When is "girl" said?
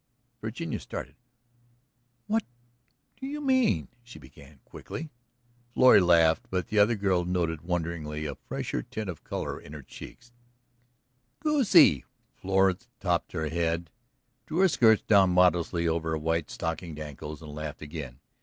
6.95-7.23